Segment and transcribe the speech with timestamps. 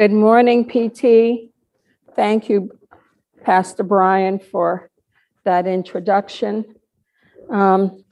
[0.00, 1.52] Good morning, PT.
[2.16, 2.70] Thank you,
[3.44, 4.88] Pastor Brian, for
[5.44, 6.64] that introduction.
[7.50, 8.02] Um,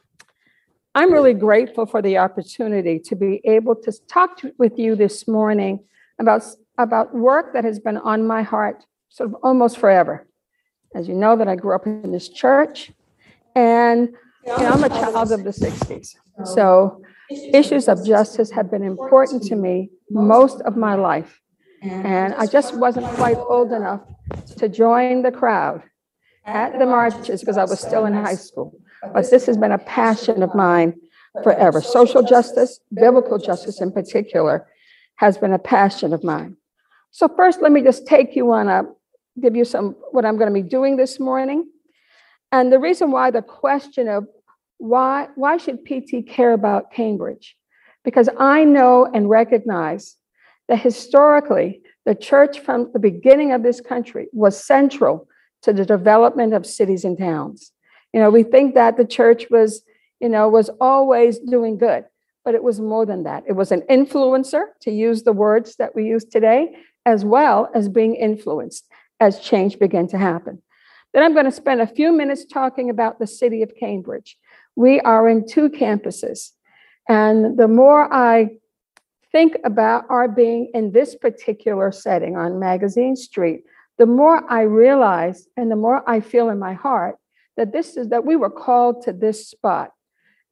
[0.95, 5.27] I'm really grateful for the opportunity to be able to talk to- with you this
[5.27, 5.83] morning
[6.19, 6.43] about,
[6.77, 10.27] about work that has been on my heart sort of almost forever.
[10.95, 12.93] As you know, that I grew up in this church,
[13.55, 14.11] and
[14.47, 16.17] you know, I'm a child of the 60s.
[16.45, 17.01] So
[17.31, 21.41] issues of justice have been important to me most of my life.
[21.83, 24.01] And I just wasn't quite old enough
[24.57, 25.83] to join the crowd
[26.45, 28.75] at the marches because I was still in high school.
[29.13, 30.95] But this has been a passion of mine
[31.43, 31.81] forever.
[31.81, 34.67] Social justice, biblical justice in particular,
[35.17, 36.57] has been a passion of mine.
[37.11, 38.83] So first, let me just take you on a,
[39.41, 41.69] give you some, what I'm going to be doing this morning.
[42.51, 44.27] And the reason why the question of
[44.79, 47.57] why, why should PT care about Cambridge?
[48.05, 50.17] Because I know and recognize
[50.69, 55.27] that historically, the church from the beginning of this country was central
[55.63, 57.73] to the development of cities and towns.
[58.13, 59.83] You know, we think that the church was,
[60.21, 62.05] you know, was always doing good,
[62.45, 63.45] but it was more than that.
[63.47, 67.89] It was an influencer, to use the words that we use today, as well as
[67.89, 68.87] being influenced
[69.21, 70.63] as change began to happen.
[71.13, 74.37] Then I'm going to spend a few minutes talking about the city of Cambridge.
[74.77, 76.53] We are in two campuses.
[77.09, 78.51] And the more I
[79.33, 83.65] think about our being in this particular setting on Magazine Street,
[83.99, 87.17] the more I realize and the more I feel in my heart
[87.57, 89.91] that this is that we were called to this spot,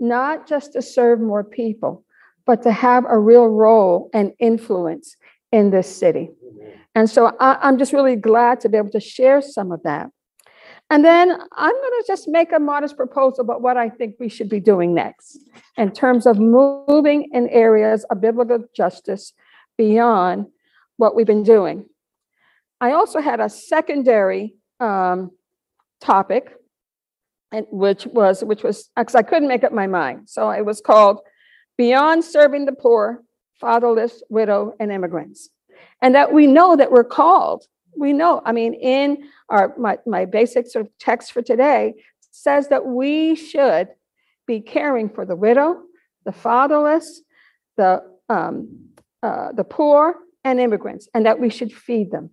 [0.00, 2.04] not just to serve more people,
[2.44, 5.16] but to have a real role and influence
[5.52, 6.30] in this city.
[6.94, 10.10] And so I, am just really glad to be able to share some of that.
[10.88, 14.28] And then I'm going to just make a modest proposal about what I think we
[14.28, 15.38] should be doing next
[15.76, 19.32] in terms of moving in areas of biblical justice
[19.76, 20.46] beyond
[20.96, 21.86] what we've been doing.
[22.80, 25.32] I also had a secondary um,
[26.00, 26.52] topic,
[27.50, 30.28] and which was which was because I couldn't make up my mind.
[30.28, 31.20] So it was called
[31.78, 33.22] "Beyond Serving the Poor,
[33.60, 35.48] Fatherless, Widow, and Immigrants,"
[36.02, 37.64] and that we know that we're called
[37.96, 41.94] we know, I mean, in our my, my basic sort of text for today
[42.30, 43.88] says that we should
[44.46, 45.82] be caring for the widow,
[46.24, 47.22] the fatherless,
[47.76, 48.68] the um,
[49.22, 52.30] uh, the poor, and immigrants, and that we should feed them.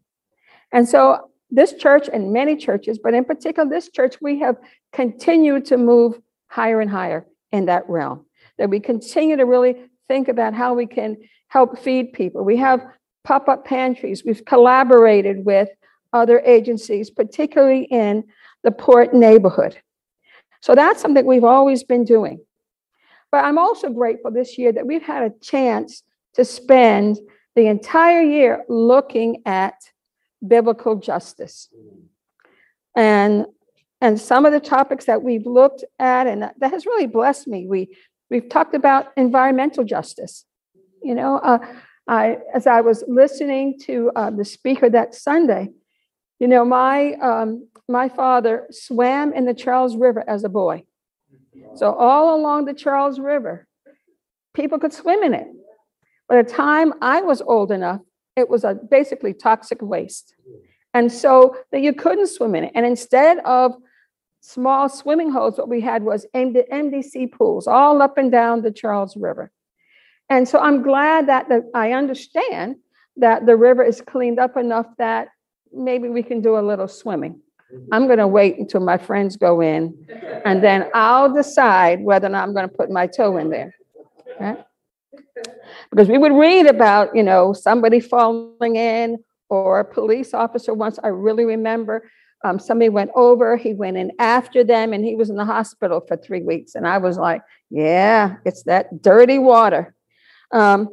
[0.71, 4.57] And so, this church and many churches, but in particular this church, we have
[4.91, 8.25] continued to move higher and higher in that realm.
[8.57, 9.75] That we continue to really
[10.07, 12.43] think about how we can help feed people.
[12.43, 12.81] We have
[13.23, 14.23] pop up pantries.
[14.25, 15.69] We've collaborated with
[16.11, 18.23] other agencies, particularly in
[18.63, 19.77] the port neighborhood.
[20.61, 22.39] So that's something we've always been doing.
[23.31, 26.03] But I'm also grateful this year that we've had a chance
[26.35, 27.17] to spend
[27.55, 29.73] the entire year looking at
[30.45, 31.69] biblical justice.
[32.95, 33.45] And
[34.01, 37.65] and some of the topics that we've looked at and that, has really blessed me.
[37.67, 37.95] We
[38.29, 40.45] we've talked about environmental justice.
[41.01, 41.59] You know, uh,
[42.07, 45.69] I, as I was listening to uh, the speaker that Sunday,
[46.39, 50.83] you know, my um, my father swam in the Charles River as a boy.
[51.75, 53.67] So all along the Charles River,
[54.53, 55.47] people could swim in it.
[56.27, 58.01] By the time I was old enough,
[58.35, 60.35] it was a basically toxic waste,
[60.93, 62.71] and so that you couldn't swim in it.
[62.75, 63.75] And instead of
[64.41, 69.15] small swimming holes, what we had was MDC pools all up and down the Charles
[69.15, 69.51] River.
[70.29, 72.77] And so I'm glad that the, I understand
[73.17, 75.29] that the river is cleaned up enough that
[75.71, 77.39] maybe we can do a little swimming.
[77.91, 79.95] I'm going to wait until my friends go in,
[80.45, 83.73] and then I'll decide whether or not I'm going to put my toe in there.
[85.89, 89.17] Because we would read about, you know, somebody falling in
[89.49, 90.99] or a police officer once.
[91.03, 92.09] I really remember
[92.43, 96.01] um, somebody went over, he went in after them, and he was in the hospital
[96.07, 96.75] for three weeks.
[96.75, 99.95] And I was like, yeah, it's that dirty water.
[100.53, 100.89] Um,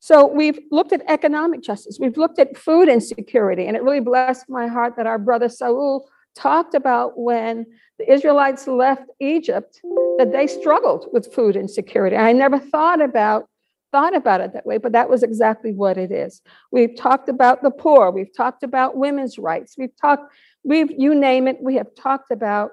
[0.00, 4.46] so we've looked at economic justice, we've looked at food insecurity, and it really blessed
[4.48, 7.66] my heart that our brother Saul talked about when
[7.98, 9.80] the Israelites left Egypt
[10.18, 12.16] that they struggled with food insecurity.
[12.16, 13.46] I never thought about
[13.92, 16.42] thought about it that way, but that was exactly what it is.
[16.70, 20.32] We've talked about the poor, we've talked about women's rights, we've talked,
[20.62, 22.70] we've you name it, we have talked about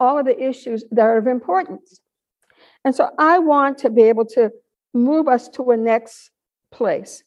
[0.00, 2.00] all of the issues that are of importance.
[2.84, 4.50] And so I want to be able to
[4.96, 6.30] move us to a next
[6.72, 7.22] place.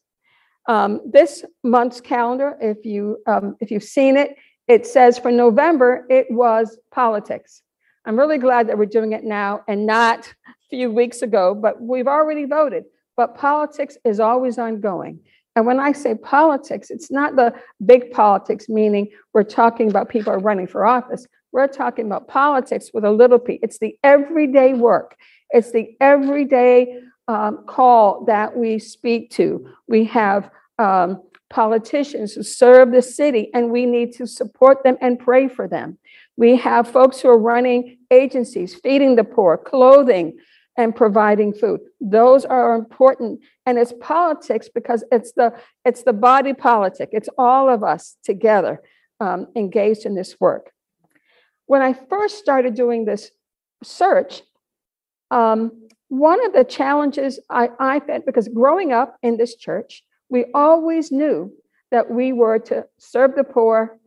[0.67, 4.35] Um, this month's calendar, if you um, if you've seen it,
[4.67, 7.63] it says for November it was politics.
[8.05, 11.81] I'm really glad that we're doing it now and not a few weeks ago, but
[11.81, 12.85] we've already voted.
[13.17, 15.19] But politics is always ongoing.
[15.55, 17.53] And when I say politics, it's not the
[17.85, 21.27] big politics, meaning we're talking about people running for office.
[21.51, 23.59] We're talking about politics with a little p.
[23.61, 25.17] It's the everyday work.
[25.49, 29.69] It's the everyday um, call that we speak to.
[29.87, 30.49] We have
[30.79, 31.21] um,
[31.51, 35.99] politicians who serve the city, and we need to support them and pray for them.
[36.37, 40.39] We have folks who are running agencies, feeding the poor, clothing,
[40.75, 41.81] and providing food.
[42.01, 43.41] Those are important.
[43.67, 45.53] And it's politics because it's the
[45.85, 47.09] it's the body politic.
[47.11, 48.81] It's all of us together
[49.19, 50.71] um, engaged in this work.
[51.67, 53.29] When I first started doing this
[53.83, 54.41] search,
[55.29, 60.45] um, one of the challenges I, I had, because growing up in this church, we
[60.53, 61.53] always knew
[61.91, 63.97] that we were to serve the poor,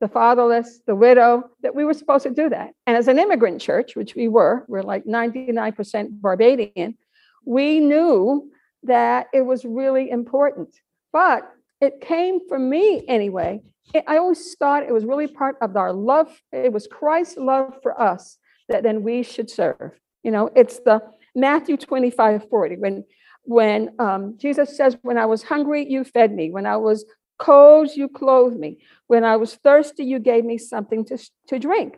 [0.00, 2.70] the fatherless, the widow, that we were supposed to do that.
[2.86, 6.96] And as an immigrant church, which we were, we're like 99% Barbadian,
[7.44, 8.50] we knew
[8.84, 10.68] that it was really important.
[11.12, 11.48] But
[11.80, 13.60] it came from me anyway.
[13.92, 16.40] It, I always thought it was really part of our love.
[16.52, 19.92] It was Christ's love for us that then we should serve.
[20.22, 21.02] You know, it's the
[21.34, 23.04] Matthew 25, 40, when
[23.44, 26.50] when um, Jesus says, When I was hungry, you fed me.
[26.50, 27.04] When I was
[27.38, 28.78] cold, you clothed me.
[29.08, 31.18] When I was thirsty, you gave me something to,
[31.48, 31.96] to drink.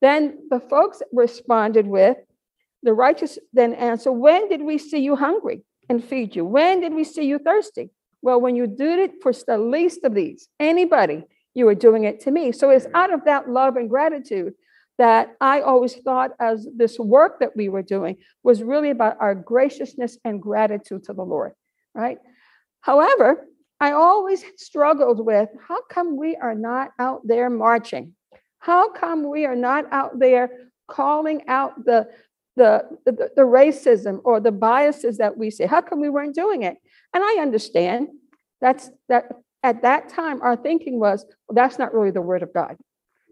[0.00, 2.16] Then the folks responded with,
[2.82, 6.44] The righteous then answer, When did we see you hungry and feed you?
[6.44, 7.90] When did we see you thirsty?
[8.22, 11.24] Well, when you did it for the least of these, anybody,
[11.54, 12.52] you were doing it to me.
[12.52, 14.54] So it's out of that love and gratitude
[14.98, 19.34] that I always thought as this work that we were doing was really about our
[19.34, 21.52] graciousness and gratitude to the Lord,
[21.94, 22.18] right?
[22.80, 23.46] However,
[23.78, 28.14] I always struggled with how come we are not out there marching?
[28.58, 30.50] How come we are not out there
[30.88, 32.08] calling out the,
[32.56, 35.64] the, the, the racism or the biases that we see?
[35.64, 36.78] How come we weren't doing it?
[37.12, 38.08] And I understand
[38.60, 39.26] that's that
[39.62, 42.76] at that time our thinking was, well, that's not really the word of God.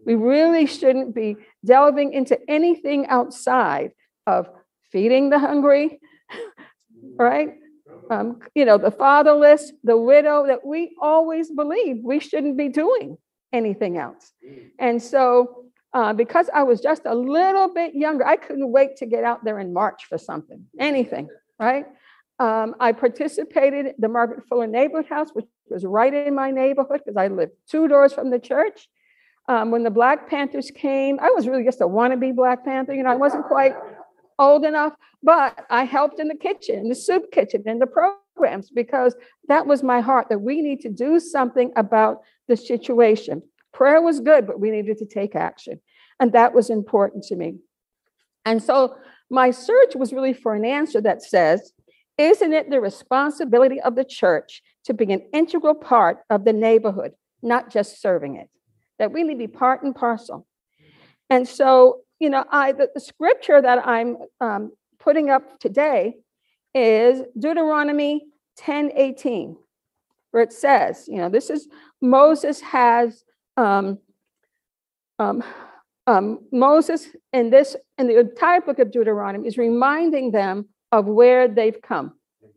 [0.05, 3.91] We really shouldn't be delving into anything outside
[4.27, 4.49] of
[4.91, 5.99] feeding the hungry,
[7.17, 7.55] right?
[8.09, 13.17] Um, you know, the fatherless, the widow, that we always believe we shouldn't be doing
[13.51, 14.31] anything else.
[14.79, 19.05] And so, uh, because I was just a little bit younger, I couldn't wait to
[19.05, 21.29] get out there and march for something, anything,
[21.59, 21.85] right?
[22.37, 27.01] Um, I participated in the Margaret Fuller Neighborhood House, which was right in my neighborhood
[27.05, 28.89] because I lived two doors from the church.
[29.47, 32.93] Um, when the Black Panthers came, I was really just a wannabe Black Panther.
[32.93, 33.75] You know, I wasn't quite
[34.39, 39.15] old enough, but I helped in the kitchen, the soup kitchen, in the programs, because
[39.47, 43.43] that was my heart that we need to do something about the situation.
[43.71, 45.79] Prayer was good, but we needed to take action.
[46.19, 47.57] And that was important to me.
[48.45, 48.95] And so
[49.29, 51.71] my search was really for an answer that says,
[52.17, 57.13] isn't it the responsibility of the church to be an integral part of the neighborhood,
[57.41, 58.49] not just serving it?
[58.99, 60.45] That need be part and parcel.
[61.29, 66.15] And so, you know, I the, the scripture that I'm um, putting up today
[66.73, 68.25] is Deuteronomy
[68.57, 69.57] 10 18,
[70.31, 71.67] where it says, you know, this is
[72.01, 73.23] Moses has
[73.57, 73.99] um,
[75.19, 75.43] um,
[76.07, 81.47] um, Moses in this in the entire book of Deuteronomy is reminding them of where
[81.47, 82.13] they've come,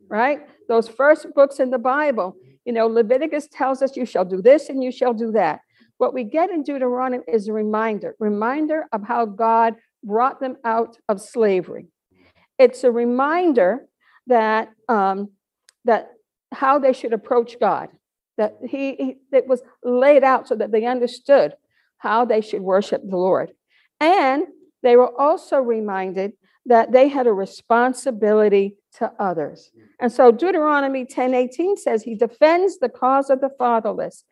[0.07, 0.41] right?
[0.67, 2.35] Those first books in the Bible,
[2.65, 5.61] you know, Leviticus tells us you shall do this and you shall do that.
[5.99, 10.97] What we get in Deuteronomy is a reminder, reminder of how God brought them out
[11.09, 11.87] of slavery.
[12.57, 13.85] It's a reminder
[14.27, 15.31] that um,
[15.83, 16.11] that
[16.53, 17.89] how they should approach God.
[18.37, 21.55] That he, he it was laid out so that they understood
[21.97, 23.51] how they should worship the Lord,
[23.99, 24.43] and
[24.81, 26.31] they were also reminded
[26.65, 29.69] that they had a responsibility to others.
[29.99, 34.23] And so Deuteronomy 10:18 says he defends the cause of the fatherless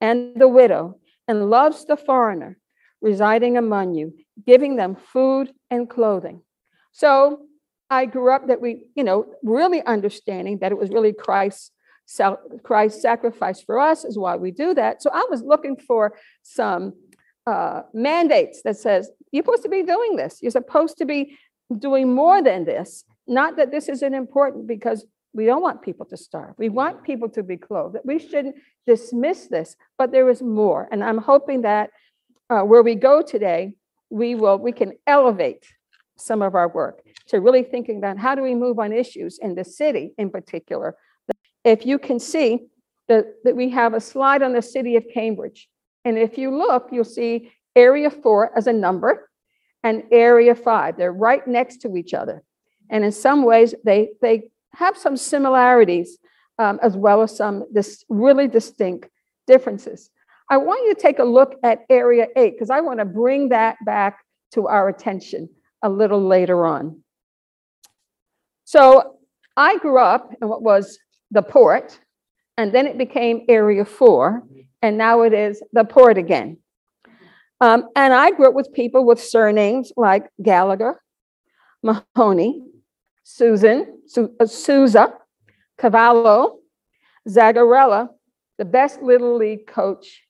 [0.00, 0.96] and the widow
[1.30, 2.58] and loves the foreigner
[3.00, 4.12] residing among you,
[4.44, 6.42] giving them food and clothing.
[6.90, 7.42] So
[7.88, 11.70] I grew up that we, you know, really understanding that it was really Christ's
[12.64, 15.00] Christ's sacrifice for us is why we do that.
[15.00, 16.94] So I was looking for some
[17.46, 20.40] uh, mandates that says you're supposed to be doing this.
[20.42, 21.38] You're supposed to be
[21.78, 23.04] doing more than this.
[23.28, 26.54] Not that this isn't important because we don't want people to starve.
[26.58, 27.96] We want people to be clothed.
[28.04, 28.56] We shouldn't
[28.86, 30.88] dismiss this, but there is more.
[30.90, 31.90] And I'm hoping that
[32.48, 33.74] uh, where we go today,
[34.10, 35.64] we will we can elevate
[36.16, 39.54] some of our work to really thinking about how do we move on issues in
[39.54, 40.96] the city in particular.
[41.64, 42.66] If you can see
[43.08, 45.68] that, that we have a slide on the city of Cambridge.
[46.04, 49.30] And if you look, you'll see area four as a number
[49.82, 50.96] and area five.
[50.96, 52.42] They're right next to each other.
[52.90, 56.18] And in some ways, they, they have some similarities
[56.58, 59.08] um, as well as some this really distinct
[59.46, 60.10] differences.
[60.50, 63.48] I want you to take a look at Area 8 because I want to bring
[63.50, 64.18] that back
[64.52, 65.48] to our attention
[65.82, 67.02] a little later on.
[68.64, 69.16] So
[69.56, 70.98] I grew up in what was
[71.30, 71.98] the port,
[72.56, 74.42] and then it became Area 4,
[74.82, 76.58] and now it is the port again.
[77.60, 81.00] Um, and I grew up with people with surnames like Gallagher,
[81.82, 82.62] Mahoney,
[83.34, 85.14] Susan, Su- uh, Souza,
[85.78, 86.58] Cavallo,
[87.28, 88.08] Zagarella,
[88.58, 90.22] the best little league coach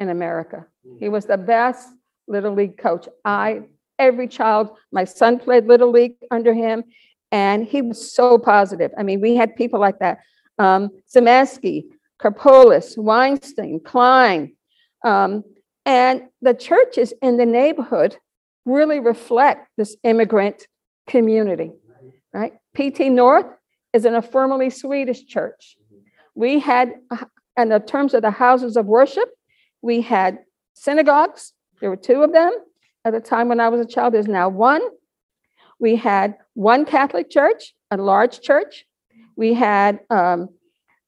[0.00, 0.66] in America.
[0.98, 1.88] He was the best
[2.26, 3.06] little league coach.
[3.24, 3.62] I,
[3.98, 6.84] every child, my son played little league under him,
[7.30, 8.90] and he was so positive.
[8.98, 10.18] I mean, we had people like that.
[10.58, 11.84] Um, Zemeski,
[12.20, 14.56] Karpolis, Weinstein, Klein.
[15.04, 15.44] Um,
[15.84, 18.16] and the churches in the neighborhood
[18.64, 20.66] really reflect this immigrant
[21.06, 21.72] community,
[22.34, 22.52] right?
[22.76, 23.46] PT North
[23.92, 25.76] is an affirmably Swedish church.
[26.34, 26.94] We had,
[27.56, 29.30] in the terms of the houses of worship,
[29.80, 30.38] we had
[30.74, 31.52] synagogues.
[31.80, 32.52] There were two of them
[33.04, 34.12] at the time when I was a child.
[34.14, 34.82] There's now one.
[35.78, 38.84] We had one Catholic church, a large church.
[39.36, 40.48] We had um,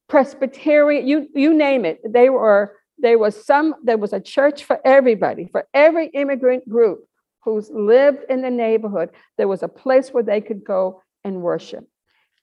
[0.07, 1.99] Presbyterian, you, you name it.
[2.07, 7.07] They were, there was some, there was a church for everybody, for every immigrant group
[7.43, 11.87] who's lived in the neighborhood, there was a place where they could go and worship.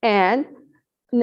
[0.03, 0.47] And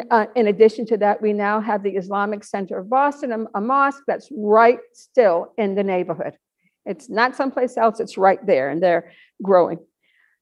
[0.09, 3.61] uh, in addition to that, we now have the Islamic Center of Boston, a, a,
[3.61, 6.37] mosque that's right still in the neighborhood.
[6.85, 9.11] It's not someplace else, it's right there, and they're
[9.43, 9.79] growing.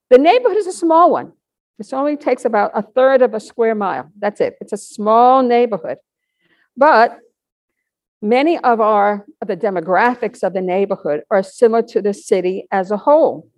[0.10, 1.34] The neighborhood is a small one.
[1.78, 4.12] This only takes about a third of a square mile.
[4.20, 4.58] That's it.
[4.62, 5.98] It's a small neighborhood.
[6.75, 7.18] But
[8.22, 12.92] many of our of the demographics of the neighborhood are similar to the city as
[12.92, 13.50] a whole.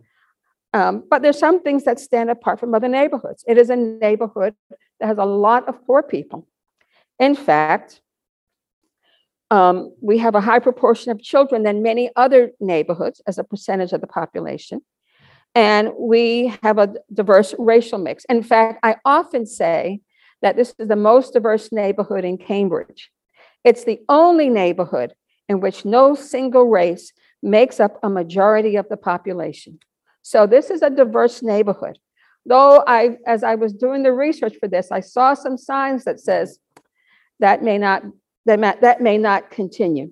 [0.73, 3.43] Um, but there's some things that stand apart from other neighborhoods.
[3.47, 4.55] It is a neighborhood
[4.99, 6.47] that has a lot of poor people.
[7.19, 8.01] In fact,
[9.49, 13.91] um, we have a high proportion of children than many other neighborhoods as a percentage
[13.91, 14.81] of the population.
[15.53, 18.23] And we have a diverse racial mix.
[18.29, 19.99] In fact, I often say
[20.41, 23.11] that this is the most diverse neighborhood in Cambridge.
[23.65, 25.13] It's the only neighborhood
[25.49, 27.11] in which no single race
[27.43, 29.79] makes up a majority of the population.
[30.21, 31.97] So this is a diverse neighborhood.
[32.45, 36.19] Though I, as I was doing the research for this, I saw some signs that
[36.19, 36.59] says
[37.39, 38.03] that may not,
[38.45, 40.11] that may, that may not continue,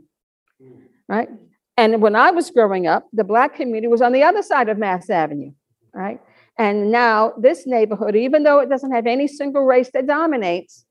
[1.08, 1.30] right?
[1.78, 4.78] And when I was growing up, the black community was on the other side of
[4.78, 5.54] Mass Avenue,
[5.94, 6.20] right?
[6.58, 10.86] And now this neighborhood, even though it doesn't have any single race that dominates,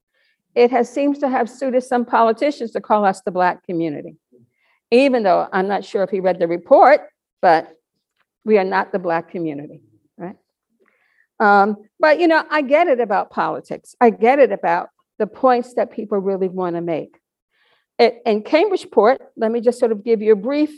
[0.55, 4.17] it has seems to have suited some politicians to call us the black community.
[4.91, 7.03] Even though I'm not sure if he read the report,
[7.43, 7.78] but
[8.49, 9.83] we are not the Black community,
[10.17, 10.37] right?
[11.39, 13.95] Um, but, you know, I get it about politics.
[14.01, 14.89] I get it about
[15.19, 17.19] the points that people really want to make.
[17.99, 20.71] In Cambridgeport, let me just sort of give you a brief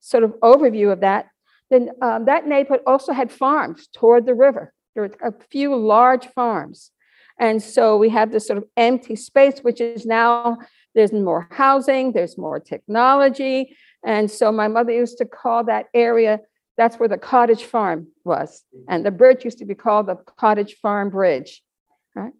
[0.00, 1.26] sort of overview of that.
[1.68, 4.72] Then um, that neighborhood also had farms toward the river.
[4.94, 6.92] There were a few large farms.
[7.38, 10.56] And so we have this sort of empty space, which is now
[10.94, 13.76] there's more housing, there's more technology.
[14.02, 16.40] And so my mother used to call that area
[16.78, 18.62] that's where the cottage farm was.
[18.88, 21.62] And the bridge used to be called the Cottage Farm Bridge.
[22.14, 22.32] Right?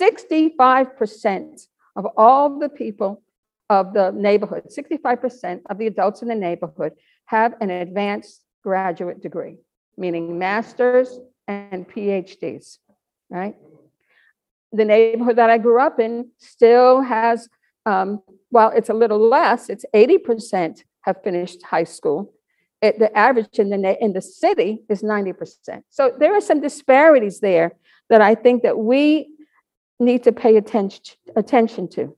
[0.00, 1.66] 65%
[1.96, 3.22] of all the people
[3.68, 6.92] of the neighborhood, 65% of the adults in the neighborhood
[7.26, 9.56] have an advanced graduate degree,
[9.96, 12.78] meaning masters and PhDs,
[13.30, 13.56] right?
[14.72, 17.48] The neighborhood that I grew up in still has,
[17.86, 22.33] um, well, it's a little less, it's 80% have finished high school
[22.92, 25.82] the average in the in the city is 90%.
[25.90, 27.72] So there are some disparities there
[28.10, 29.28] that I think that we
[29.98, 32.16] need to pay attention attention to.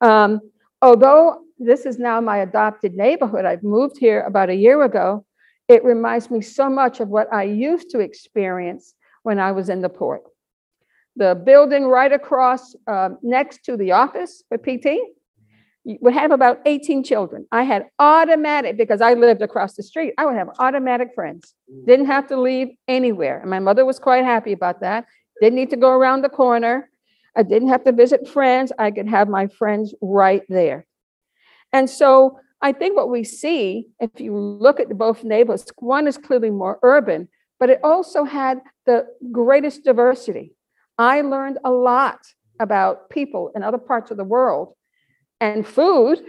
[0.00, 0.40] Um,
[0.80, 5.24] although this is now my adopted neighborhood, I've moved here about a year ago.
[5.68, 9.80] It reminds me so much of what I used to experience when I was in
[9.80, 10.22] the port.
[11.16, 14.98] The building right across uh, next to the office for PT
[15.84, 17.46] would have about 18 children.
[17.52, 21.54] I had automatic, because I lived across the street, I would have automatic friends.
[21.70, 21.86] Mm.
[21.86, 23.40] Didn't have to leave anywhere.
[23.40, 25.06] And my mother was quite happy about that.
[25.40, 26.90] Didn't need to go around the corner.
[27.36, 28.72] I didn't have to visit friends.
[28.78, 30.86] I could have my friends right there.
[31.72, 36.16] And so I think what we see, if you look at both neighborhoods, one is
[36.16, 37.28] clearly more urban,
[37.60, 40.54] but it also had the greatest diversity.
[40.96, 42.20] I learned a lot
[42.60, 44.74] about people in other parts of the world
[45.40, 46.20] and food.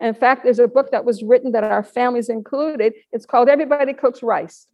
[0.00, 2.94] In fact, there's a book that was written that our families included.
[3.12, 4.66] It's called Everybody Cooks Rice.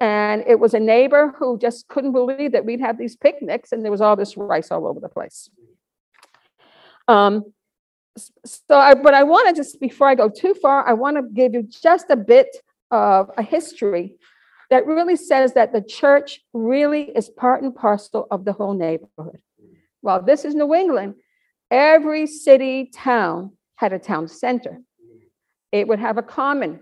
[0.00, 3.82] And it was a neighbor who just couldn't believe that we'd have these picnics and
[3.84, 5.48] there was all this rice all over the place.
[7.08, 7.52] Um,
[8.16, 11.22] so, I, but I want to just before I go too far, I want to
[11.22, 12.48] give you just a bit
[12.90, 14.16] of a history
[14.70, 19.38] that really says that the church really is part and parcel of the whole neighborhood.
[20.02, 21.14] Well, this is New England.
[21.74, 24.80] Every city, town had a town center.
[25.72, 26.78] It would have a common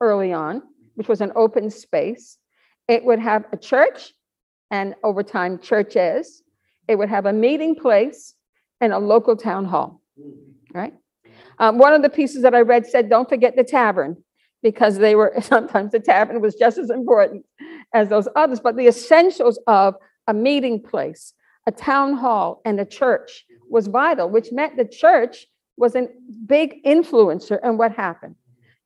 [0.00, 0.62] early on,
[0.94, 2.38] which was an open space.
[2.86, 4.12] It would have a church,
[4.70, 6.44] and over time, churches.
[6.86, 8.34] It would have a meeting place
[8.80, 10.00] and a local town hall,
[10.72, 10.94] right?
[11.58, 14.22] Um, one of the pieces that I read said, don't forget the tavern,
[14.62, 17.44] because they were, sometimes the tavern was just as important
[17.92, 19.96] as those others, but the essentials of
[20.28, 21.34] a meeting place,
[21.66, 26.08] a town hall, and a church was vital, which meant the church was a
[26.46, 28.36] big influencer in what happened.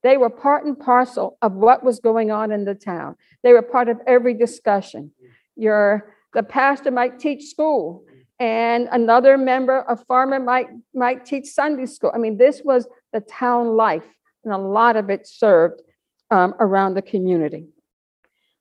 [0.03, 3.17] They were part and parcel of what was going on in the town.
[3.43, 5.11] They were part of every discussion.
[5.57, 8.05] Your the pastor might teach school,
[8.39, 12.13] and another member, a farmer, might might teach Sunday school.
[12.15, 14.07] I mean, this was the town life,
[14.45, 15.83] and a lot of it served
[16.31, 17.67] um, around the community.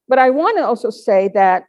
[0.08, 1.66] But I want to also say that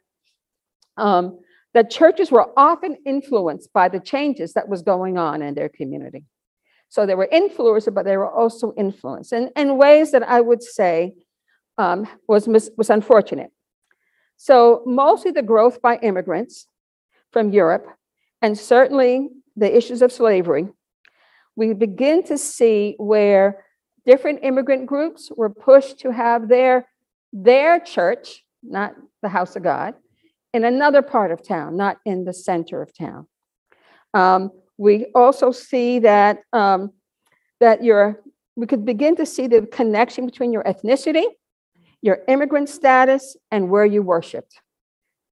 [0.95, 1.39] um,
[1.73, 6.25] that churches were often influenced by the changes that was going on in their community.
[6.89, 10.63] So they were influenced, but they were also influenced in, in ways that I would
[10.63, 11.13] say
[11.77, 13.51] um, was, mis- was unfortunate.
[14.37, 16.67] So mostly the growth by immigrants
[17.31, 17.87] from Europe,
[18.41, 20.67] and certainly the issues of slavery,
[21.55, 23.65] we begin to see where
[24.05, 26.87] different immigrant groups were pushed to have their,
[27.33, 29.95] their church, not the house of God,
[30.53, 33.27] in another part of town, not in the center of town.
[34.13, 36.91] Um, we also see that um,
[37.59, 38.21] that your
[38.55, 41.25] we could begin to see the connection between your ethnicity,
[42.01, 44.59] your immigrant status, and where you worshiped.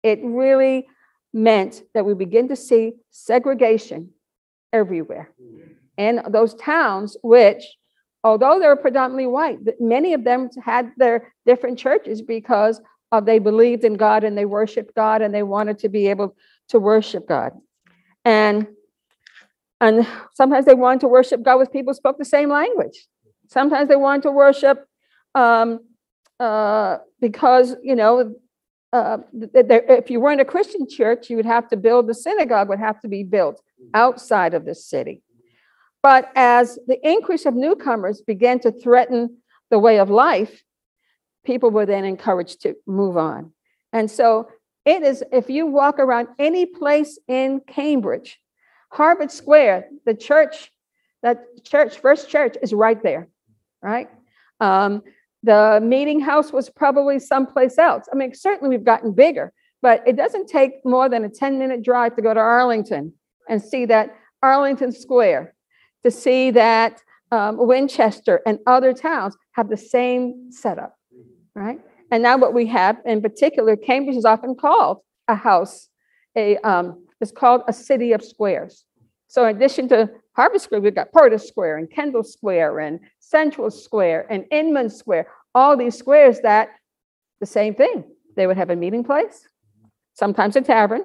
[0.03, 0.87] It really
[1.33, 4.11] meant that we begin to see segregation
[4.71, 5.31] everywhere.
[5.97, 7.63] And those towns, which,
[8.23, 12.79] although they were predominantly white, many of them had their different churches because
[13.11, 16.35] of they believed in God and they worshiped God and they wanted to be able
[16.69, 17.53] to worship God.
[18.23, 18.67] And
[19.81, 23.07] and sometimes they wanted to worship God with people who spoke the same language.
[23.49, 24.87] Sometimes they wanted to worship
[25.35, 25.79] um,
[26.39, 28.33] uh, because, you know,
[28.93, 32.79] uh, if you weren't a Christian church, you would have to build the synagogue, would
[32.79, 33.61] have to be built
[33.93, 35.21] outside of the city.
[36.01, 39.37] But as the increase of newcomers began to threaten
[39.69, 40.63] the way of life,
[41.45, 43.51] people were then encouraged to move on.
[43.93, 44.49] And so
[44.85, 48.39] it is, if you walk around any place in Cambridge,
[48.91, 50.71] Harvard Square, the church,
[51.23, 53.27] that church, First Church is right there,
[53.81, 54.09] right?
[54.59, 55.01] Um,
[55.43, 58.07] the meeting house was probably someplace else.
[58.11, 61.83] I mean, certainly we've gotten bigger, but it doesn't take more than a 10 minute
[61.83, 63.13] drive to go to Arlington
[63.47, 65.55] and see that Arlington Square,
[66.03, 70.97] to see that um, Winchester and other towns have the same setup,
[71.55, 71.79] right?
[72.11, 75.89] And now what we have in particular, Cambridge is often called a house,
[76.35, 78.85] a um, it's called a city of squares.
[79.27, 83.71] So in addition to Harvard Square, we've got Porter Square and Kendall Square and Central
[83.71, 86.69] Square and Inman Square, all these squares that
[87.39, 88.03] the same thing.
[88.35, 89.47] They would have a meeting place,
[90.13, 91.03] sometimes a tavern,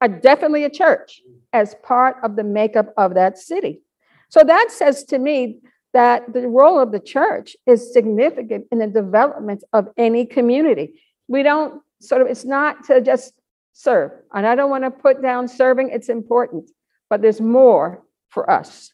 [0.00, 1.20] a, definitely a church
[1.52, 3.82] as part of the makeup of that city.
[4.28, 5.60] So that says to me
[5.94, 11.00] that the role of the church is significant in the development of any community.
[11.28, 13.32] We don't sort of, it's not to just
[13.72, 14.10] serve.
[14.34, 16.70] And I don't want to put down serving, it's important,
[17.08, 18.92] but there's more for us.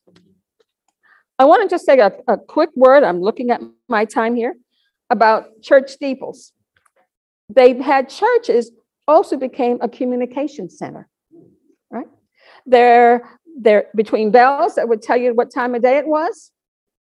[1.39, 3.03] I want to just say a, a quick word.
[3.03, 4.55] I'm looking at my time here
[5.09, 6.53] about church steeples.
[7.49, 8.71] They've had churches
[9.09, 11.09] also became a communication center,
[11.91, 12.07] right?
[12.67, 16.53] They're, they're between bells that would tell you what time of day it was,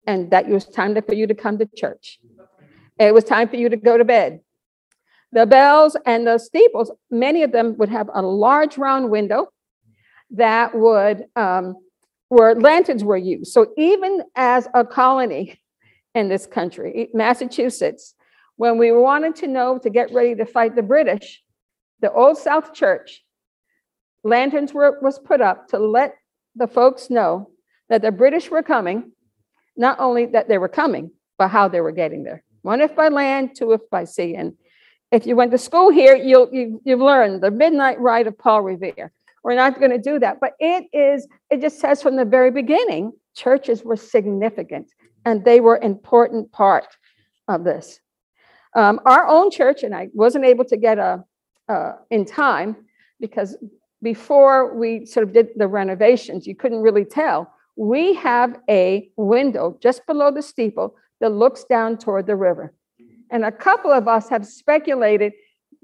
[0.06, 2.20] and that it was time for you to come to church.
[2.98, 4.40] It was time for you to go to bed.
[5.32, 9.48] The bells and the steeples, many of them would have a large round window
[10.30, 11.76] that would, um,
[12.28, 13.52] where lanterns were used.
[13.52, 15.58] So even as a colony
[16.14, 18.14] in this country, Massachusetts,
[18.56, 21.42] when we wanted to know to get ready to fight the British,
[22.00, 23.24] the Old South Church,
[24.22, 26.14] lanterns were was put up to let
[26.54, 27.50] the folks know
[27.88, 29.12] that the British were coming,
[29.76, 32.42] not only that they were coming, but how they were getting there.
[32.62, 34.34] One if by land, two if by sea.
[34.34, 34.54] And
[35.12, 38.62] if you went to school here, you'll, you, you've learned the midnight ride of Paul
[38.62, 39.12] Revere.
[39.42, 42.50] We're not going to do that, but it is, it just says from the very
[42.50, 44.90] beginning, churches were significant
[45.24, 46.86] and they were important part
[47.48, 48.00] of this.
[48.74, 51.24] Um, our own church, and I wasn't able to get a
[51.68, 52.76] uh, in time
[53.20, 53.56] because
[54.02, 57.53] before we sort of did the renovations, you couldn't really tell.
[57.76, 62.74] We have a window just below the steeple that looks down toward the river.
[63.30, 65.32] And a couple of us have speculated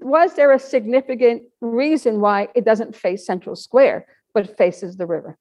[0.03, 5.37] was there a significant reason why it doesn't face Central Square, but faces the river?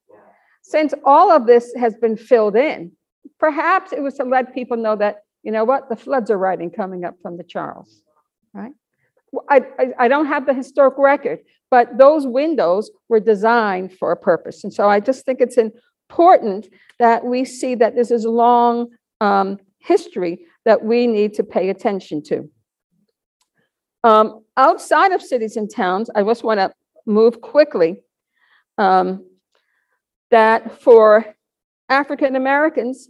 [0.61, 2.91] Since all of this has been filled in,
[3.39, 6.69] perhaps it was to let people know that, you know what, the floods are riding
[6.69, 8.01] coming up from the Charles,
[8.53, 8.73] right?
[9.49, 11.39] I, I, I don't have the historic record,
[11.71, 14.63] but those windows were designed for a purpose.
[14.63, 15.57] And so I just think it's
[16.09, 16.67] important
[16.97, 18.87] that we see that this is a long
[19.21, 22.49] um, history that we need to pay attention to.
[24.03, 26.71] Um, outside of cities and towns, I just want to
[27.05, 28.01] move quickly
[28.77, 29.25] um,
[30.31, 31.25] that for
[31.89, 33.09] African Americans,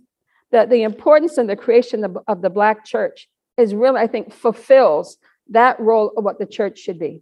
[0.52, 4.34] that the importance and the creation of, of the Black church is really, I think,
[4.34, 5.18] fulfills
[5.50, 7.22] that role of what the church should be.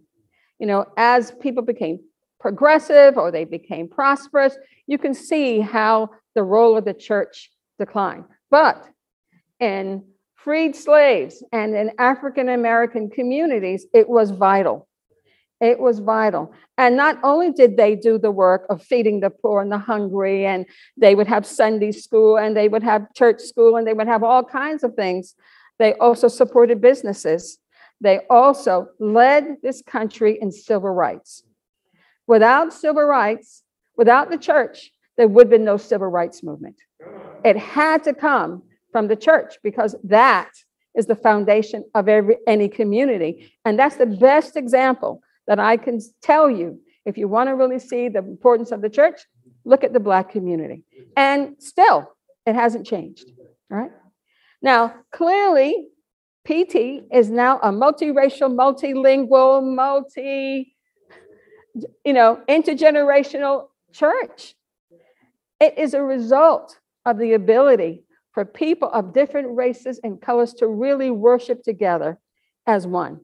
[0.58, 2.00] You know, as people became
[2.40, 8.24] progressive or they became prosperous, you can see how the role of the church declined.
[8.50, 8.84] But
[9.60, 10.04] in
[10.36, 14.88] freed slaves and in African American communities, it was vital.
[15.60, 16.52] It was vital.
[16.76, 20.46] And not only did they do the work of feeding the poor and the hungry,
[20.46, 20.64] and
[20.96, 24.22] they would have Sunday school and they would have church school and they would have
[24.22, 25.34] all kinds of things,
[25.78, 27.58] they also supported businesses.
[28.00, 31.42] They also led this country in civil rights.
[32.28, 33.64] Without civil rights,
[33.96, 36.76] without the church, there would have been no civil rights movement.
[37.44, 38.62] It had to come
[38.92, 40.50] from the church because that
[40.94, 43.52] is the foundation of every any community.
[43.64, 46.78] And that's the best example that I can tell you.
[47.06, 49.20] If you want to really see the importance of the church,
[49.64, 50.84] look at the black community.
[51.16, 52.12] And still,
[52.44, 53.30] it hasn't changed.
[53.70, 53.90] Right
[54.60, 55.88] Now, clearly,
[56.44, 60.74] PT is now a multiracial, multilingual, multi,
[62.04, 64.54] you know, intergenerational church.
[65.60, 70.68] It is a result of the ability for people of different races and colors to
[70.68, 72.18] really worship together
[72.66, 73.20] as one.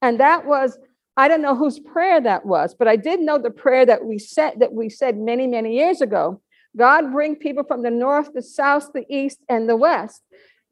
[0.00, 0.78] And that was,
[1.16, 4.18] I don't know whose prayer that was, but I did know the prayer that we
[4.18, 6.40] said that we said many, many years ago.
[6.76, 10.22] God bring people from the north, the south, the east, and the west.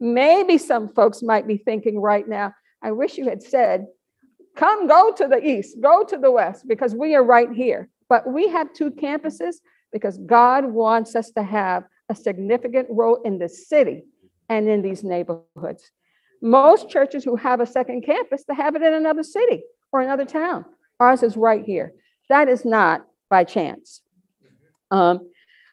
[0.00, 3.86] Maybe some folks might be thinking right now, I wish you had said,
[4.58, 7.88] come go to the east, go to the west, because we are right here.
[8.08, 9.56] But we have two campuses
[9.92, 14.04] because God wants us to have a significant role in the city
[14.48, 15.90] and in these neighborhoods.
[16.42, 20.24] Most churches who have a second campus, they have it in another city or another
[20.24, 20.64] town.
[20.98, 21.92] Ours is right here.
[22.28, 24.02] That is not by chance.
[24.90, 25.30] Um,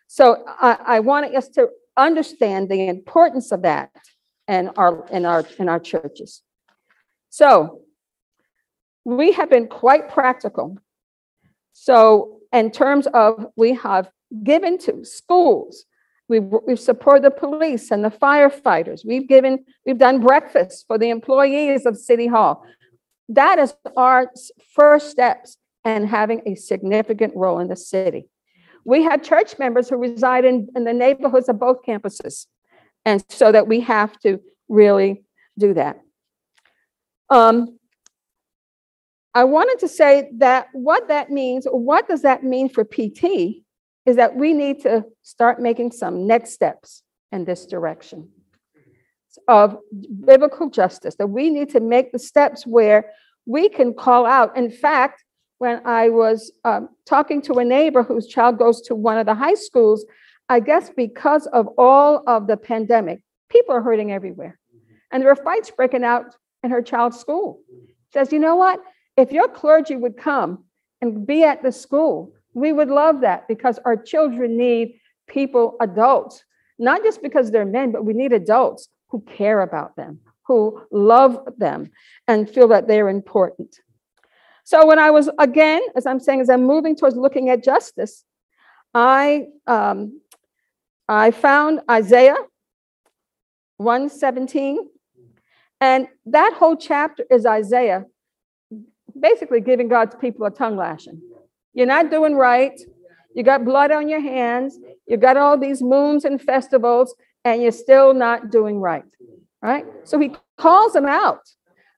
[0.07, 3.89] so I, I wanted us to understand the importance of that
[4.47, 6.43] in our in our in our churches.
[7.29, 7.84] So
[9.05, 10.77] we have been quite practical.
[11.73, 14.09] So in terms of we have
[14.43, 15.85] given to schools,
[16.27, 19.05] We've, we've supported the police and the firefighters.
[19.05, 22.65] We've given, we've done breakfast for the employees of City Hall.
[23.29, 24.31] That is our
[24.73, 28.27] first steps and having a significant role in the city.
[28.85, 32.47] We have church members who reside in, in the neighborhoods of both campuses.
[33.03, 35.23] And so that we have to really
[35.59, 35.99] do that.
[37.29, 37.77] Um,
[39.35, 43.65] I wanted to say that what that means, what does that mean for PT?
[44.05, 48.29] is that we need to start making some next steps in this direction
[49.47, 49.77] of
[50.23, 53.11] biblical justice, that we need to make the steps where
[53.45, 54.55] we can call out.
[54.55, 55.23] In fact,
[55.57, 59.35] when I was um, talking to a neighbor whose child goes to one of the
[59.35, 60.05] high schools,
[60.47, 64.57] I guess because of all of the pandemic, people are hurting everywhere.
[65.11, 67.59] And there are fights breaking out in her child's school.
[68.13, 68.79] Says, you know what?
[69.17, 70.65] If your clergy would come
[71.01, 76.43] and be at the school we would love that because our children need people, adults,
[76.79, 81.37] not just because they're men, but we need adults who care about them, who love
[81.57, 81.91] them,
[82.27, 83.81] and feel that they're important.
[84.63, 88.23] So when I was again, as I'm saying, as I'm moving towards looking at justice,
[88.93, 90.21] I um,
[91.07, 92.37] I found Isaiah
[93.77, 94.79] 117,
[95.81, 98.05] and that whole chapter is Isaiah
[99.19, 101.21] basically giving God's people a tongue lashing.
[101.73, 102.79] You're not doing right.
[103.33, 104.79] You got blood on your hands.
[105.07, 109.03] You got all these moons and festivals, and you're still not doing right.
[109.61, 109.85] Right?
[110.03, 111.41] So he calls them out.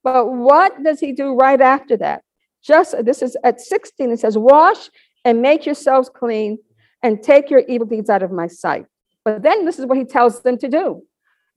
[0.04, 2.24] But what does he do right after that?
[2.64, 4.90] Just this is at 16, it says, Wash
[5.26, 6.58] and make yourselves clean
[7.04, 8.86] and take your evil deeds out of my sight.
[9.24, 11.04] But then this is what he tells them to do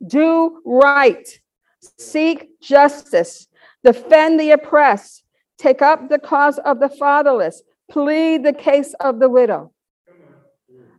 [0.06, 1.28] do right,
[1.98, 3.46] seek justice,
[3.84, 5.22] defend the oppressed,
[5.60, 9.72] take up the cause of the fatherless, plead the case of the widow.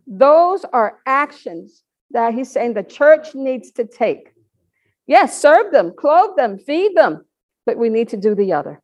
[0.06, 4.34] Those are actions that he's saying the church needs to take.
[5.08, 7.26] Yes, serve them, clothe them, feed them,
[7.66, 8.82] but we need to do the other.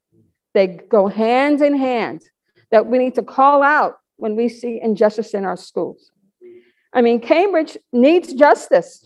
[0.53, 2.21] They go hand in hand,
[2.71, 6.11] that we need to call out when we see injustice in our schools.
[6.93, 9.05] I mean, Cambridge needs justice.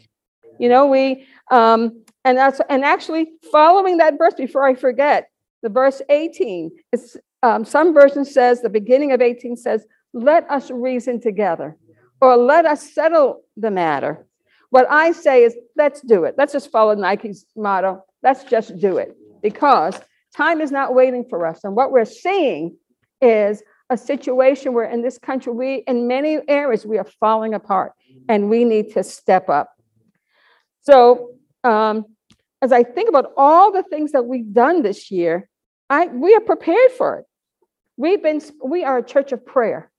[0.60, 5.31] You know, we, um, and that's, and actually following that verse, before I forget,
[5.62, 10.70] the verse 18, it's, um, some version says, the beginning of 18 says, let us
[10.72, 11.78] reason together
[12.20, 14.26] or let us settle the matter.
[14.70, 16.36] What I say is, let's do it.
[16.38, 18.04] Let's just follow Nike's motto.
[18.24, 20.00] Let's just do it because
[20.36, 21.64] time is not waiting for us.
[21.64, 22.78] And what we're seeing
[23.22, 27.92] is a situation where in this country, we, in many areas, we are falling apart
[28.30, 29.72] and we need to step up.
[30.82, 31.32] So,
[31.64, 32.06] um,
[32.62, 35.50] as I think about all the things that we've done this year,
[35.92, 37.26] I, we are prepared for it.
[37.98, 39.92] We've been, we are a church of prayer.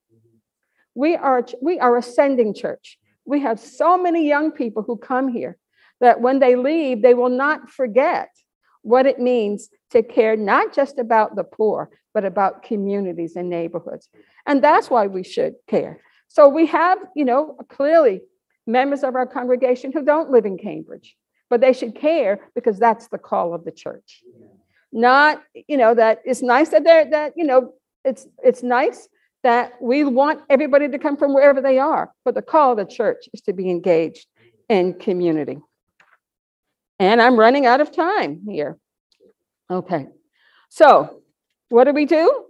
[0.95, 2.99] We are, we are ascending church.
[3.27, 5.59] We have so many young people who come here
[6.01, 8.31] that when they leave, they will not forget
[8.81, 14.09] what it means to care not just about the poor, but about communities and neighborhoods.
[14.47, 16.01] And that's why we should care.
[16.29, 18.23] So we have, you know, clearly
[18.67, 21.15] members of our congregation who don't live in Cambridge,
[21.51, 24.23] but they should care because that's the call of the church.
[24.93, 27.73] Not, you know, that it's nice that they're that, you know,
[28.05, 29.09] it's it's nice
[29.43, 32.85] that we want everybody to come from wherever they are, but the call of the
[32.85, 34.27] church is to be engaged
[34.69, 35.59] in community.
[36.99, 38.79] And I'm running out of time here.
[39.71, 40.07] Okay.
[40.69, 41.23] So,
[41.71, 42.47] what do we do?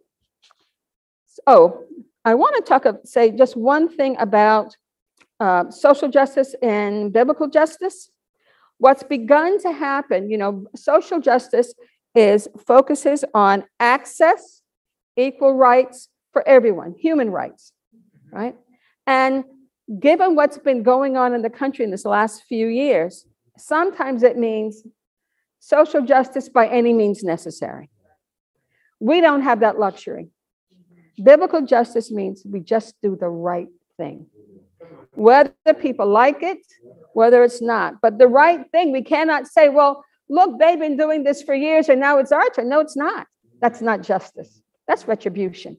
[1.46, 1.84] Oh,
[2.24, 4.76] I want to talk, of say just one thing about
[5.40, 8.10] uh, social justice and biblical justice.
[8.78, 11.72] What's begun to happen, you know, social justice
[12.14, 14.62] is focuses on access,
[15.16, 17.72] equal rights for everyone, human rights,
[18.32, 18.56] right?
[19.06, 19.44] And
[19.98, 24.36] given what's been going on in the country in this last few years, sometimes it
[24.36, 24.82] means
[25.58, 27.90] social justice by any means necessary.
[29.00, 30.28] We don't have that luxury.
[31.22, 34.26] Biblical justice means we just do the right thing.
[35.14, 36.58] Whether people like it,
[37.12, 38.00] whether it's not.
[38.00, 41.88] But the right thing, we cannot say, well, look, they've been doing this for years
[41.88, 42.68] and now it's our turn.
[42.68, 43.26] No, it's not.
[43.60, 44.62] That's not justice.
[44.88, 45.78] That's retribution.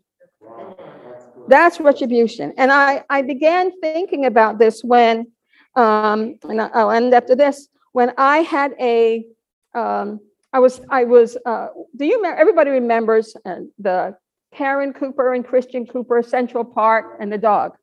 [1.48, 2.54] That's retribution.
[2.58, 5.28] And I, I began thinking about this when,
[5.76, 9.26] um, and I'll end after this, when I had a,
[9.74, 10.20] um,
[10.54, 14.16] I was, I was, uh, do you remember, everybody remembers uh, the
[14.54, 17.76] Karen Cooper and Christian Cooper, Central Park, and the dog.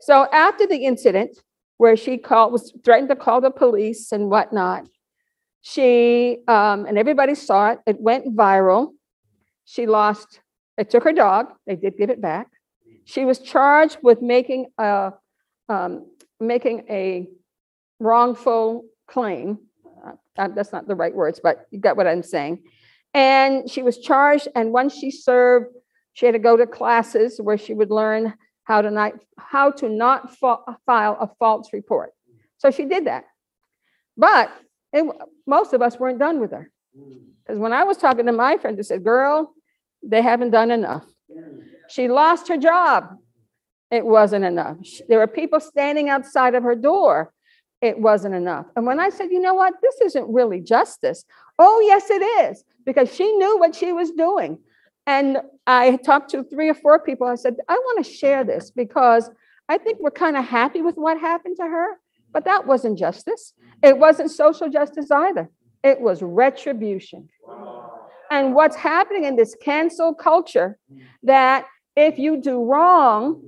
[0.00, 1.38] So after the incident
[1.76, 4.88] where she called, was threatened to call the police and whatnot,
[5.60, 8.92] she, um, and everybody saw it, it went viral.
[9.64, 10.40] She lost,
[10.76, 12.48] it took her dog, they did give it back.
[13.04, 15.12] She was charged with making a,
[15.68, 16.06] um,
[16.40, 17.28] making a
[18.00, 19.58] wrongful claim.
[20.36, 22.62] Uh, that's not the right words, but you got what I'm saying.
[23.14, 25.74] And she was charged, and once she served,
[26.12, 29.88] she had to go to classes where she would learn how to not how to
[29.88, 32.12] not fa- file a false report.
[32.58, 33.24] So she did that.
[34.16, 34.50] But
[34.92, 35.04] it,
[35.46, 36.70] most of us weren't done with her.
[36.98, 37.18] Mm.
[37.48, 39.54] Because when I was talking to my friend, they said, Girl,
[40.02, 41.04] they haven't done enough.
[41.88, 43.16] She lost her job.
[43.90, 44.76] It wasn't enough.
[45.08, 47.32] There were people standing outside of her door.
[47.80, 48.66] It wasn't enough.
[48.76, 49.74] And when I said, You know what?
[49.80, 51.24] This isn't really justice.
[51.58, 52.64] Oh, yes, it is.
[52.84, 54.58] Because she knew what she was doing.
[55.06, 57.26] And I talked to three or four people.
[57.26, 59.30] I said, I want to share this because
[59.66, 61.98] I think we're kind of happy with what happened to her.
[62.32, 63.54] But that wasn't justice.
[63.60, 63.88] Mm-hmm.
[63.88, 65.50] It wasn't social justice either.
[65.82, 67.28] It was retribution.
[68.30, 71.04] And what's happening in this cancel culture mm-hmm.
[71.22, 73.42] that if you do wrong,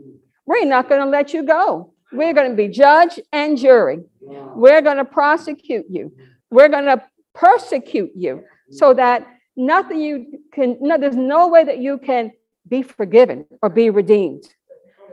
[0.47, 1.93] we're not going to let you go.
[2.13, 4.01] We're going to be judge and jury.
[4.21, 6.13] We're going to prosecute you.
[6.51, 7.03] We're going to
[7.35, 8.97] persecute you so mm-hmm.
[8.97, 12.33] that nothing you can, no, there's no way that you can
[12.69, 14.45] be forgiven or be redeemed.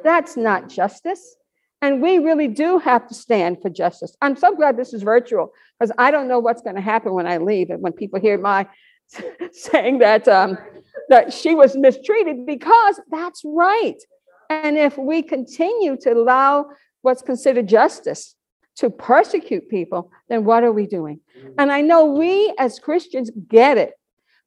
[0.04, 1.36] That's not justice.
[1.82, 4.16] And we really do have to stand for justice.
[4.22, 7.28] I'm so glad this is virtual because I don't know what's going to happen when
[7.28, 8.68] I leave and when people hear my
[9.52, 10.58] saying that um,
[11.10, 13.98] that she was mistreated because that's right.
[14.50, 16.68] And if we continue to allow
[17.02, 18.36] what's considered justice
[18.78, 21.20] to persecute people, then what are we doing?
[21.58, 23.94] And I know we as Christians get it.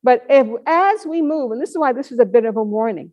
[0.03, 2.63] But if as we move, and this is why this is a bit of a
[2.63, 3.13] warning,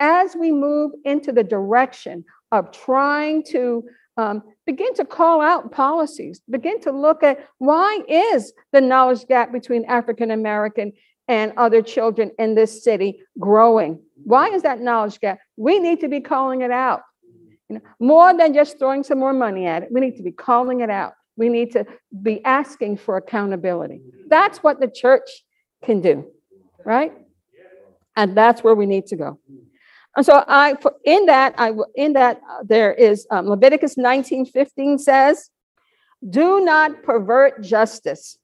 [0.00, 3.84] as we move into the direction of trying to
[4.16, 9.52] um, begin to call out policies, begin to look at why is the knowledge gap
[9.52, 10.92] between African American
[11.28, 14.00] and other children in this city growing.
[14.24, 15.38] Why is that knowledge gap?
[15.56, 17.02] We need to be calling it out.
[17.68, 20.32] You know, more than just throwing some more money at it, we need to be
[20.32, 21.12] calling it out.
[21.36, 21.86] We need to
[22.22, 24.00] be asking for accountability.
[24.26, 25.28] That's what the church
[25.84, 26.26] can do,
[26.84, 27.12] right?
[28.16, 29.38] And that's where we need to go.
[30.18, 34.98] And so I, in that, I, in that, uh, there is um, Leviticus 19, 15
[34.98, 35.48] says,
[36.28, 38.36] do not pervert justice.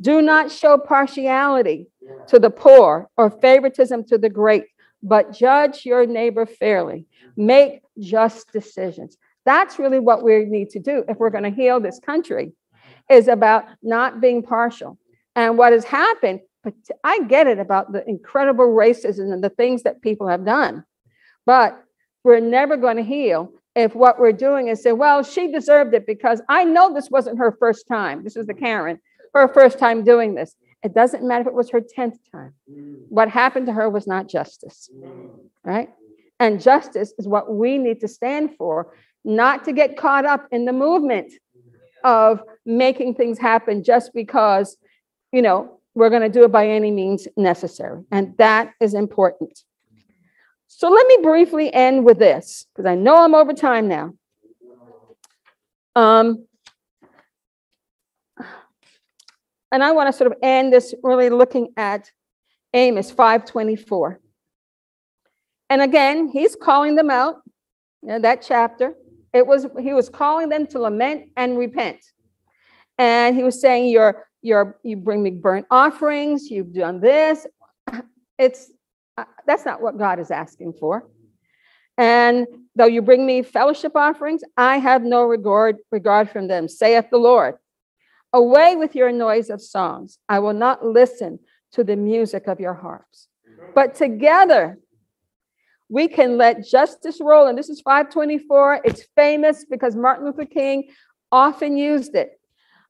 [0.00, 1.88] Do not show partiality
[2.28, 4.64] to the poor or favoritism to the great,
[5.02, 7.04] but judge your neighbor fairly.
[7.36, 9.18] Make just decisions.
[9.44, 12.52] That's really what we need to do if we're going to heal this country
[13.10, 14.96] is about not being partial.
[15.36, 16.72] And what has happened, but
[17.04, 20.82] I get it about the incredible racism and the things that people have done.
[21.46, 21.82] But
[22.22, 26.06] we're never going to heal if what we're doing is say, well, she deserved it
[26.06, 28.22] because I know this wasn't her first time.
[28.22, 28.98] This is the Karen,
[29.34, 30.54] her first time doing this.
[30.82, 32.54] It doesn't matter if it was her 10th time.
[32.70, 33.06] Mm.
[33.08, 35.30] What happened to her was not justice, mm.
[35.64, 35.88] right?
[36.38, 40.66] And justice is what we need to stand for, not to get caught up in
[40.66, 41.32] the movement
[42.04, 44.76] of making things happen just because,
[45.32, 48.02] you know, we're going to do it by any means necessary.
[48.10, 49.58] And that is important.
[50.76, 54.12] So let me briefly end with this, because I know I'm over time now.
[55.94, 56.46] Um,
[59.70, 62.10] and I want to sort of end this really looking at
[62.74, 64.18] Amos 524.
[65.70, 67.36] And again, he's calling them out,
[68.02, 68.94] you know, that chapter.
[69.32, 72.00] It was he was calling them to lament and repent.
[72.98, 77.46] And he was saying, You're you're you bring me burnt offerings, you've done this.
[78.38, 78.72] It's
[79.46, 81.08] that's not what God is asking for.
[81.96, 87.06] And though you bring me fellowship offerings, I have no regard, regard from them, saith
[87.10, 87.54] the Lord.
[88.32, 90.18] Away with your noise of songs.
[90.28, 91.38] I will not listen
[91.72, 93.28] to the music of your harps.
[93.74, 94.78] But together
[95.88, 97.46] we can let justice roll.
[97.46, 98.80] And this is 524.
[98.84, 100.88] It's famous because Martin Luther King
[101.30, 102.40] often used it.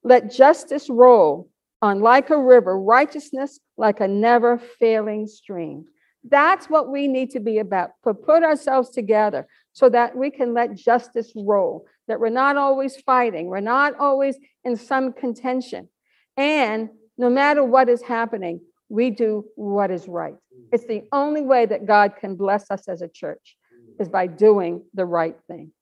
[0.03, 1.51] Let justice roll
[1.83, 5.87] on like a river, righteousness like a never failing stream.
[6.29, 10.55] That's what we need to be about, to put ourselves together so that we can
[10.55, 15.89] let justice roll, that we're not always fighting, we're not always in some contention.
[16.37, 20.35] And no matter what is happening, we do what is right.
[20.73, 23.57] It's the only way that God can bless us as a church
[23.99, 25.73] is by doing the right thing.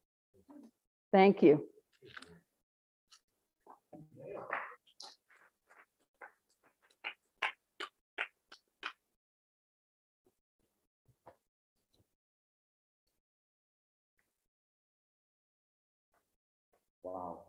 [1.13, 1.67] Thank you.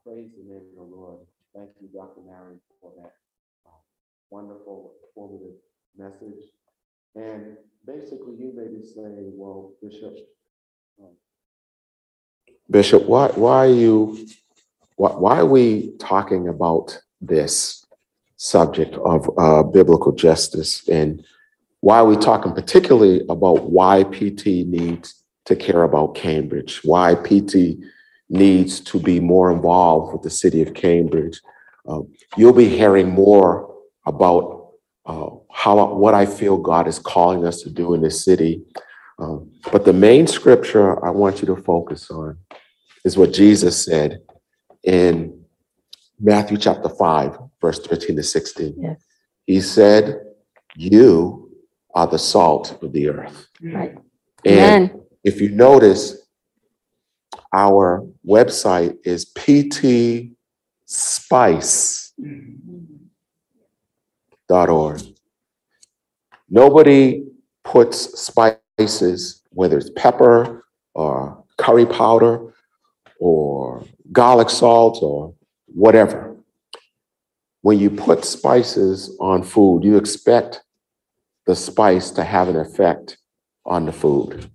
[0.06, 1.20] Praise the name of the Lord.
[1.56, 2.22] Thank you, Dr.
[2.26, 3.13] Marion, for that
[3.66, 3.72] uh,
[4.30, 5.56] wonderful, informative
[5.98, 6.44] message.
[7.16, 10.16] And basically, you may be saying, well, Bishop,
[11.00, 11.12] um,
[12.70, 14.28] Bishop, why, why are you,
[14.96, 17.86] why, why are we talking about this
[18.36, 20.88] subject of uh, biblical justice?
[20.89, 21.24] And
[21.80, 26.82] why are we talking particularly about why PT needs to care about Cambridge?
[26.84, 27.78] Why PT
[28.30, 31.40] needs to be more involved with the city of Cambridge.
[31.88, 32.02] Uh,
[32.38, 34.72] you'll be hearing more about
[35.06, 38.62] uh, how what I feel God is calling us to do in this city.
[39.20, 42.38] Um, but the main scripture I want you to focus on
[43.06, 44.22] is what Jesus said
[44.84, 45.44] in
[46.20, 48.76] Matthew chapter 5, verse 13 to 16.
[48.78, 49.04] Yes.
[49.46, 50.22] He said,
[50.76, 51.52] You
[51.94, 53.48] are the salt of the earth.
[53.62, 53.96] Right.
[54.46, 55.02] And Amen.
[55.24, 56.23] if you notice,
[57.54, 60.36] our website is ptspice.org.
[66.50, 67.24] Nobody
[67.63, 72.54] puts spices, whether it's pepper or curry powder
[73.20, 75.34] or garlic salt or
[75.68, 76.36] whatever.
[77.62, 80.62] When you put spices on food, you expect
[81.46, 83.17] the spice to have an effect
[83.65, 84.50] on the food.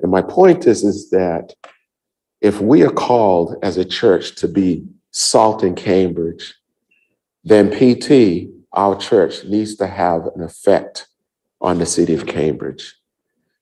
[0.00, 1.54] And my point is, is that
[2.46, 6.54] if we are called as a church to be salt in Cambridge,
[7.42, 11.08] then PT, our church, needs to have an effect
[11.60, 12.94] on the city of Cambridge.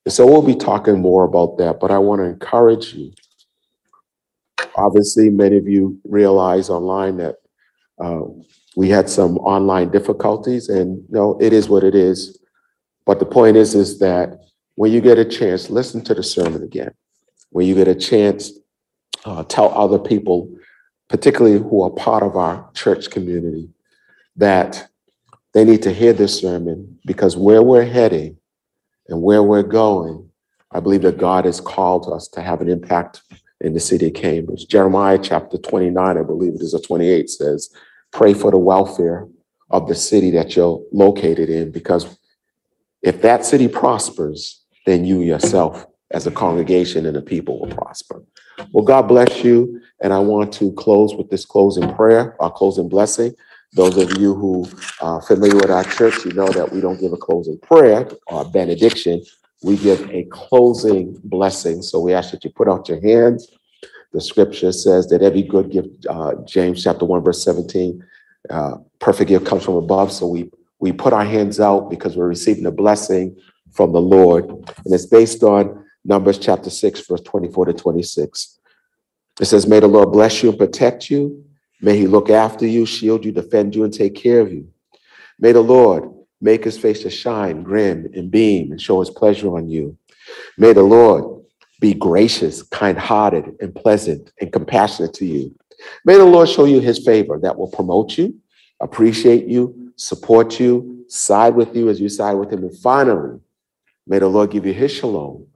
[0.05, 3.11] And so we'll be talking more about that, but I want to encourage you.
[4.75, 7.37] Obviously, many of you realize online that
[7.97, 8.21] uh,
[8.75, 12.37] we had some online difficulties, and no, it is what it is.
[13.03, 14.41] But the point is, is that
[14.75, 16.91] when you get a chance, listen to the sermon again.
[17.49, 18.51] When you get a chance,
[19.25, 20.49] uh, tell other people,
[21.09, 23.69] particularly who are part of our church community,
[24.37, 24.87] that
[25.53, 28.37] They need to hear this sermon because where we're heading
[29.09, 30.29] and where we're going,
[30.71, 33.23] I believe that God has called us to have an impact
[33.61, 34.67] in the city of Cambridge.
[34.67, 37.69] Jeremiah chapter 29, I believe it is, or 28 says,
[38.13, 39.27] pray for the welfare
[39.71, 42.17] of the city that you're located in because
[43.03, 48.23] if that city prospers, then you yourself as a congregation and the people will prosper.
[48.71, 49.81] Well, God bless you.
[50.01, 53.33] And I want to close with this closing prayer, our closing blessing.
[53.73, 54.67] Those of you who
[55.01, 58.41] are familiar with our church, you know that we don't give a closing prayer or
[58.41, 59.23] a benediction.
[59.63, 61.81] We give a closing blessing.
[61.81, 63.51] So we ask that you put out your hands.
[64.13, 68.03] The scripture says that every good gift, uh, James chapter 1, verse 17,
[68.49, 70.11] uh, perfect gift comes from above.
[70.11, 73.35] So we we put our hands out because we're receiving a blessing
[73.71, 74.45] from the Lord.
[74.49, 78.59] And it's based on Numbers chapter 6, verse 24 to 26.
[79.41, 81.43] It says, May the Lord bless you and protect you.
[81.81, 84.69] May he look after you, shield you, defend you, and take care of you.
[85.39, 89.55] May the Lord make his face to shine, grin, and beam, and show his pleasure
[89.55, 89.97] on you.
[90.57, 91.43] May the Lord
[91.81, 95.55] be gracious, kind hearted, and pleasant, and compassionate to you.
[96.05, 98.35] May the Lord show you his favor that will promote you,
[98.79, 102.63] appreciate you, support you, side with you as you side with him.
[102.63, 103.39] And finally,
[104.07, 105.47] may the Lord give you his shalom,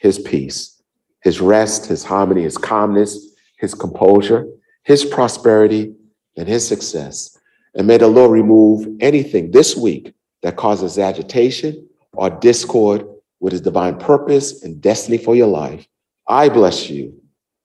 [0.00, 0.82] his peace,
[1.22, 4.46] his rest, his harmony, his calmness, his composure,
[4.82, 5.94] his prosperity,
[6.36, 7.38] and his success.
[7.74, 13.06] And may the Lord remove anything this week that causes agitation or discord
[13.40, 15.86] with his divine purpose and destiny for your life.
[16.26, 17.20] I bless you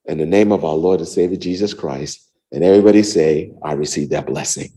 [0.06, 2.30] in the name of our Lord and Savior Jesus Christ.
[2.52, 4.72] And everybody say, I receive that blessing.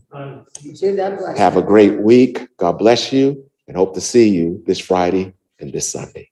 [0.65, 1.37] Receive that blessing.
[1.37, 2.47] Have a great week.
[2.57, 6.29] God bless you and hope to see you this Friday and this Sunday.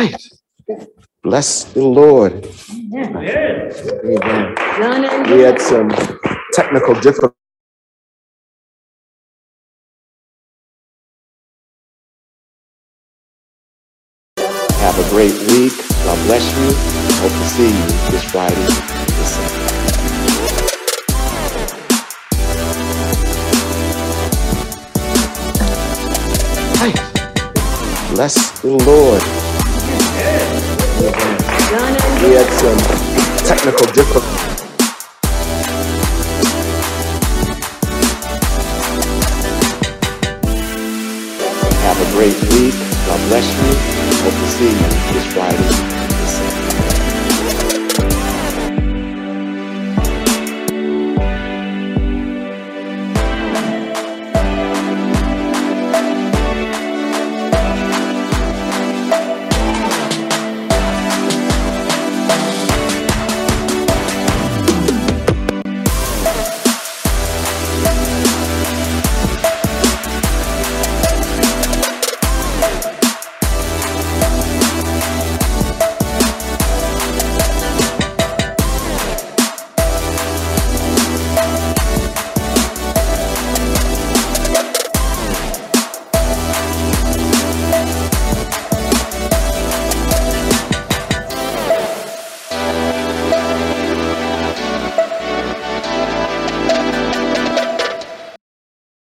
[0.00, 0.28] Right.
[1.22, 2.48] Bless the Lord.
[2.72, 4.54] Amen.
[4.56, 5.90] Done and We had some
[6.52, 7.36] technical difficulties.
[14.70, 15.72] Have a great week.
[16.04, 16.72] God bless you.
[17.22, 19.70] Hope to see you this Friday, this Sunday.
[28.14, 29.22] Bless the Lord.
[32.20, 32.76] We had some
[33.46, 34.60] technical difficulties.
[41.80, 42.74] Have a great week.
[43.06, 43.72] God bless you.
[44.20, 45.99] Hope to see you this Friday,